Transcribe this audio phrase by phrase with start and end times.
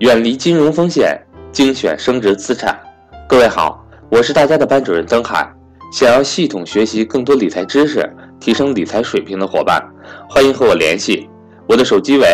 [0.00, 1.18] 远离金融风险，
[1.50, 2.78] 精选升值资产。
[3.26, 5.50] 各位好，我是大家的班主任曾海。
[5.90, 8.06] 想要系统学习更多理财知识，
[8.38, 9.82] 提升理财水平的伙伴，
[10.28, 11.26] 欢迎和我联系。
[11.66, 12.26] 我的手机为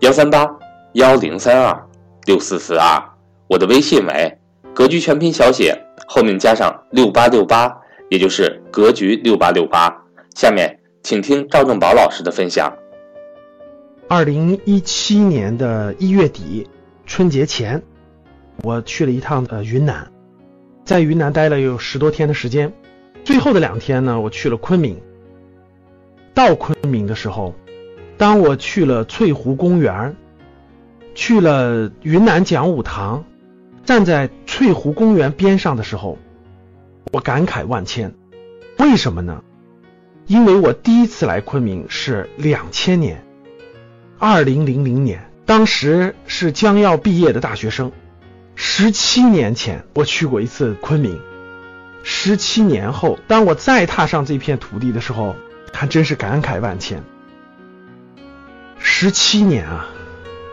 [0.00, 0.48] 幺三八
[0.94, 1.78] 幺零三二
[2.24, 2.98] 六四四二，
[3.46, 4.38] 我的微信为
[4.72, 7.70] 格局全拼小写后面加上六八六八，
[8.08, 9.94] 也就是格局六八六八。
[10.34, 12.72] 下面请听赵正宝老师的分享。
[14.08, 16.66] 二零一七年的一月底，
[17.12, 17.82] 春节前，
[18.62, 20.10] 我去了一趟呃云南，
[20.82, 22.72] 在云南待了有十多天的时间。
[23.22, 24.98] 最后的两天呢，我去了昆明。
[26.32, 27.54] 到昆明的时候，
[28.16, 30.16] 当我去了翠湖公园，
[31.14, 33.22] 去了云南讲武堂，
[33.84, 36.16] 站在翠湖公园边上的时候，
[37.12, 38.14] 我感慨万千。
[38.78, 39.44] 为什么呢？
[40.26, 43.22] 因为我第一次来昆明是两千年。
[44.18, 47.92] 二零零零年，当时是将要毕业的大学生。
[48.54, 51.20] 十七年前，我去过一次昆明。
[52.04, 55.36] 十七年后，当我再踏上这片土地的时候，
[55.72, 57.02] 还真是感慨万千。
[58.78, 59.86] 十七年啊，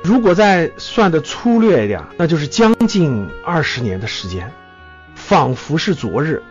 [0.04, 4.52] 如果再算的粗略一点，那就是将近二十年的时间，
[5.16, 6.42] 仿佛是昨日。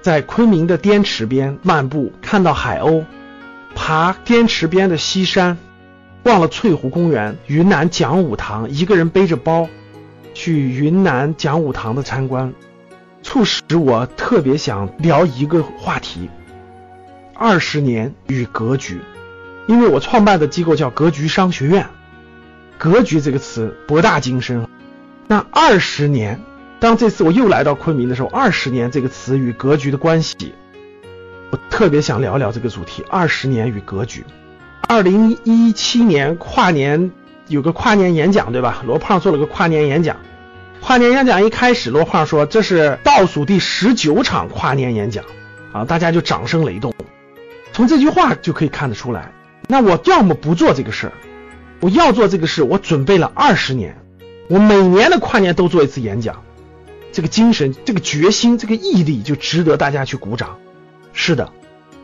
[0.00, 3.04] 在昆明的滇池边漫步，看到海鸥，
[3.74, 5.58] 爬滇池边的西山。
[6.22, 9.68] 逛了翠湖公园、云南讲武堂，一个人背着包
[10.34, 12.52] 去云南讲武堂的参观，
[13.22, 16.28] 促使我特别想聊一个话题：
[17.34, 19.00] 二十年与格局。
[19.66, 21.86] 因为我创办的机构叫格局商学院，
[22.78, 24.66] 格局这个词博大精深。
[25.26, 26.40] 那二十年，
[26.80, 30.54] 当这次我又来到昆明的时候，二十年这个词与格局的关系，
[31.50, 34.24] 我特别想聊聊这个主题：二十年与格局。
[34.86, 37.10] 二零一七年跨年
[37.46, 38.82] 有个跨年演讲，对吧？
[38.86, 40.16] 罗胖做了个跨年演讲。
[40.80, 45.24] 跨年演讲一开始，罗胖说这是倒数第十九场跨年演讲
[45.72, 46.94] 啊，大家就掌声雷动。
[47.72, 49.32] 从这句话就可以看得出来，
[49.66, 51.12] 那我要么不做这个事儿，
[51.80, 53.98] 我要做这个事，我准备了二十年，
[54.48, 56.42] 我每年的跨年都做一次演讲，
[57.12, 60.56] 这个精神、这个决心、这个毅力就值得大家去鼓掌。
[61.12, 61.52] 是的。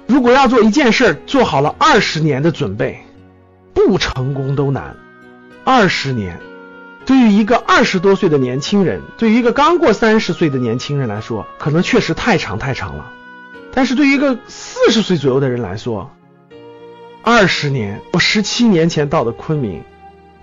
[0.07, 3.05] 如果要做一件事儿，做好了二十年的准备，
[3.73, 4.97] 不成功都难。
[5.65, 6.39] 二十年，
[7.07, 13.11] 对于一个二十多岁的年轻人，对于一个刚过三十岁的年轻人来说，可能确实太长太长了。
[13.73, 16.11] 但是对于一个四十岁左右的人来说，
[17.23, 19.83] 二十年，我十七年前到的昆明，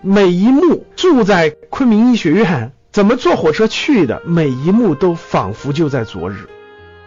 [0.02, 6.50] 每一幕住在昆明医学院，怎么坐火车去的，每一幕都仿佛就在昨日。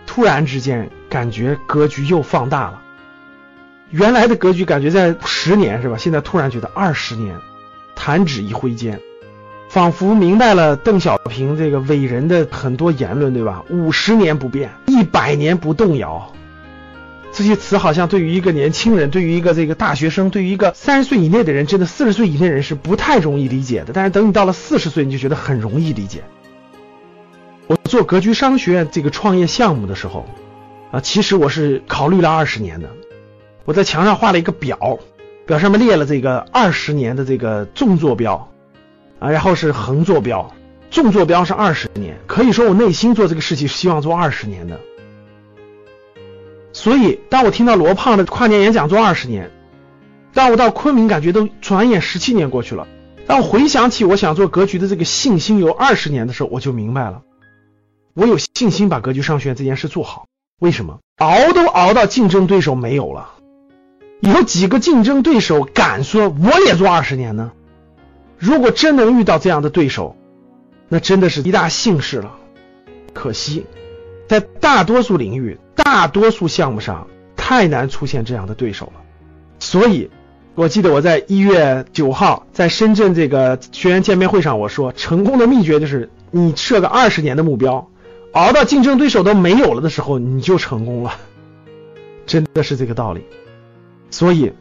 [0.06, 2.80] 突然之间，感觉格局又放大了。
[3.90, 5.96] 原来的格局感觉在十年是吧？
[5.96, 7.36] 现在突然觉得二十年，
[7.94, 9.00] 弹指一挥间，
[9.68, 13.64] 仿佛明白了邓小平这个伟人的很多言论，对吧？
[13.70, 16.32] 五十年不变，一百年不动摇。
[17.32, 23.92] 这些词好像对于一个年轻人，对于一个这个大学生，对于一个三十岁以内的人，真的四十岁以内人是不太容易理解的。
[23.92, 26.22] 但是等你到了四十岁，你就觉得很容易理解。
[27.94, 30.26] 做格局商学院这个创业项目的时候，
[30.90, 32.90] 啊，其实我是考虑了二十年的。
[33.64, 34.98] 我在墙上画了一个表，
[35.46, 38.50] 表上面列了这个二十年的这个纵坐标，
[39.20, 40.52] 啊，然后是横坐标，
[40.90, 44.80] 纵坐标是二十年，可以说我内心做这个事情是希望做二十年的。
[46.72, 49.52] 所以，当我听到罗胖的跨年演讲做二十年，
[50.32, 52.88] 当我到昆明感觉都转眼十七年过去了，
[53.28, 57.22] 当我回想起我想做格局的这个信心有二十年的时候，我就明白了。
[58.14, 60.26] 我有信心把格局商学院这件事做好。
[60.60, 61.00] 为什么？
[61.18, 63.30] 熬都熬到竞争对手没有了，
[64.20, 67.50] 有几个竞争对手敢说我也做二十年呢？
[68.38, 70.16] 如果真能遇到这样的对手，
[70.88, 72.32] 那真的是一大幸事了。
[73.12, 73.66] 可惜，
[74.28, 79.00] 在大多数领域、大多数项目上，太难出现这样的对手了。
[79.58, 80.08] 所以，
[80.54, 87.88] 我记得我在一月九号在深圳这个学员见面会上，我说，成功的秘诀就是你设个二十年的目标。
[88.34, 91.12] 熬到竞争对手都没有了的时候，你就成功了，
[92.26, 93.24] 真的是这个道理。
[94.10, 94.52] 所以，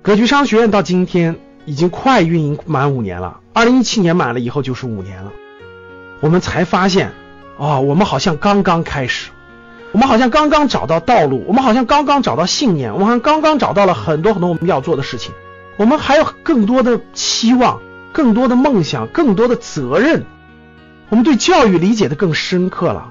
[0.00, 1.36] 格局商学院到今天
[1.66, 3.40] 已经快运营满五年了。
[3.52, 5.32] 二零一七年满了以后就是五年了，
[6.20, 7.12] 我们才发现，
[7.58, 9.30] 哦，我们好像刚刚开始，
[9.92, 15.34] 我们好像刚刚找到道路，我们好像刚刚找到信念，我们好像刚刚找到了很多很多我们要做的事情，
[15.76, 17.82] 我们还有更多的期望，
[18.14, 20.24] 更多的梦想，更多的责任。
[21.10, 23.08] 我们对教育理解的更深刻了，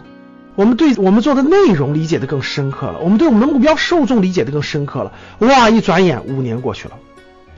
[0.56, 5.12] 我们对我们做的内容理解的更深刻了，我们对我们的目标受众理解的更深刻了。
[5.40, 6.96] 哇，一转眼五年过去了，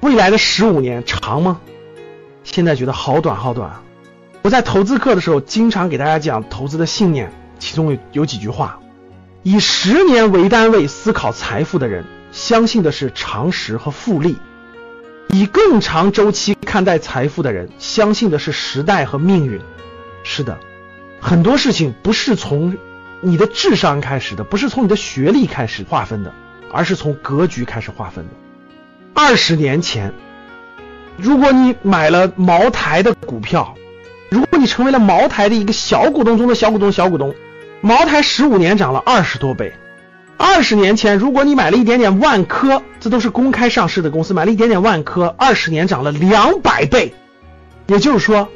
[0.01, 1.61] 未来的十五年长吗？
[2.43, 3.71] 现在觉得好短好短。
[4.41, 8.79] 我在投资课的时候，经常给大家讲投资的信念，其中有有几句话：
[9.43, 14.33] 以十年为单位思考财富的人，相信的是常识和复利；
[15.29, 19.61] 以更长周期看待财富的人，相信的是时代和命运。
[20.23, 20.57] 是的，
[21.19, 22.77] 很多事情不是从
[23.21, 26.33] 你的智商开始的，不是从你的学历开始划分的，
[26.71, 28.31] 而是从格局开始划分的。
[29.13, 30.13] 二十年前，
[31.17, 33.75] 如果你买了茅台的股票，
[34.29, 37.35] 如果你成为了茅台的一个小股东中的小股东，小股东，
[37.81, 39.73] 茅台十五年涨了二十多倍。
[40.37, 47.13] 二十年前，如果你买了一点点万科，这都是公开上市的公司，买了一点点万科，二十年涨了两百倍。
[47.85, 48.49] 也就是说，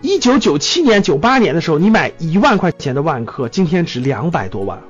[0.00, 4.80] 一九九七年、九八年的时候，你买一万块钱的万科，今天值两百多万。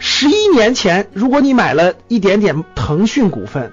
[0.00, 3.72] 十一年前，如果你买了一点点腾讯股份，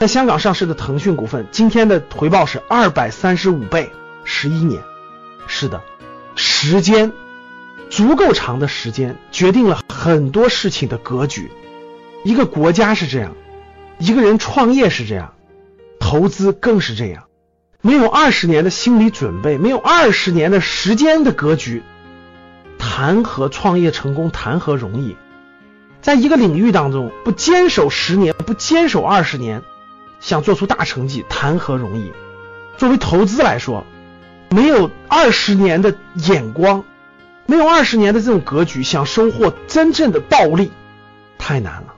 [0.00, 3.88] 在香港上市的腾讯股份，今天的回报是二百三十五倍。
[4.24, 4.82] 十一年。
[5.46, 5.80] 是的，
[6.34, 7.12] 时间
[7.88, 11.50] 足够长的时间决定了很多事情的格局。
[12.24, 13.36] 一个国家是这样，
[13.98, 15.34] 一个人创业是这样，
[16.00, 17.27] 投资更是这样。
[17.80, 21.84] 没有二十年的心理准备，没有二十年的时间的格局，
[22.76, 24.32] 谈何创业成功？
[24.32, 25.16] 谈何容易？
[26.02, 29.62] 在一个领域当中，不坚守十年，不坚守二十年，
[30.18, 32.10] 想做出大成绩，谈何容易？
[32.76, 33.84] 作为投资来说。
[34.50, 36.82] 没有二十年的眼光，
[37.44, 40.72] 没有二十年的这种格局，想收获真正的暴利，
[41.38, 41.94] 太难了。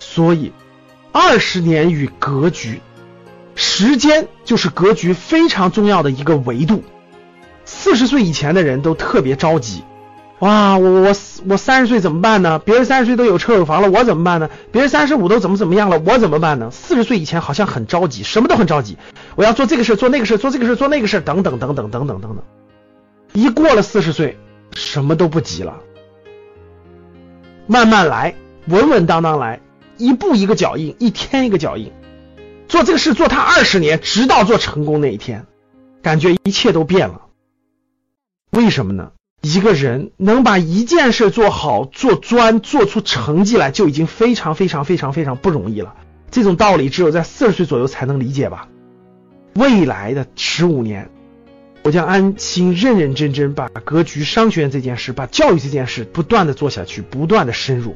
[0.00, 0.52] 所以，
[1.12, 2.80] 二十年与格局，
[3.54, 6.82] 时间就是格局非常重要的一个维度。
[7.64, 9.82] 四十岁以前的人都特别着急。
[10.40, 11.14] 哇，我我
[11.48, 12.58] 我三十岁怎么办呢？
[12.58, 14.50] 别人三十岁都有车有房了，我怎么办呢？
[14.72, 16.70] 别人三十五都怎么怎么样了，我怎么办呢？
[16.70, 18.98] 四十岁以前好像很着急，什么都很着急，
[19.36, 22.38] 我要做这个事，做那个事，做这个事，做那个事，等等等等等等等等。
[23.32, 24.36] 一过了四十岁，
[24.74, 25.76] 什么都不急了，
[27.66, 28.34] 慢慢来，
[28.66, 29.60] 稳稳当当来，
[29.96, 31.90] 一步一个脚印，一天一个脚印，
[32.74, 35.46] 做这个事做他二十年，直到做成功那一天，
[36.02, 37.20] 感觉一切都变了。
[38.50, 39.12] 为什么呢？
[39.42, 45.94] 一个人能把一件事做好、做专、做出成绩来，就已经非常非常非常非常不容易了。
[46.32, 48.66] 这种道理只有在四十岁左右才能理解吧。
[49.54, 51.08] 未来的十五年，
[51.84, 57.94] 我将安心认认真真把格局商学院这件事、把教育这件事不断的做下去，不断的深入。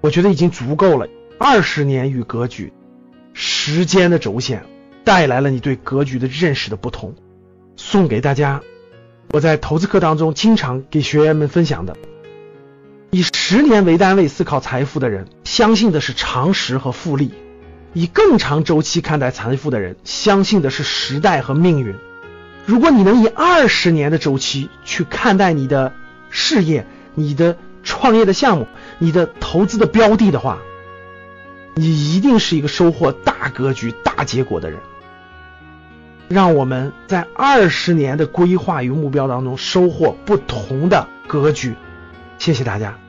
[0.00, 1.08] 我觉得已经足够了。
[1.36, 2.72] 二十年与格局，
[3.32, 4.64] 时间的轴线
[5.04, 7.14] 带来了你对格局的认识的不同，
[7.76, 8.60] 送给大家。
[9.32, 11.96] 我在投资课当中经常给学员们分享的，
[13.10, 17.30] 以十年为单位思考财富的人，相信的是常识和复利；
[17.94, 21.94] 以更长周期看待财富的人，相信的是时代和命运。
[22.66, 25.92] 如果你能以二十年的周期去看待你的
[26.30, 28.66] 事业、你的创业的项目、
[28.98, 30.58] 你的投资的标的的话，
[31.74, 34.78] 你一定是一个收获大格局、大结果的人。
[36.28, 41.74] 让我们在二十年的规划与目标当中收获不同的格局。
[42.38, 43.01] 谢谢大家。